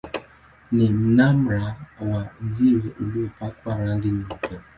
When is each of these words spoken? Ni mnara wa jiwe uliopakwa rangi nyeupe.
Ni 0.71 0.89
mnara 0.89 1.75
wa 2.01 2.27
jiwe 2.49 2.83
uliopakwa 2.99 3.75
rangi 3.77 4.09
nyeupe. 4.11 4.59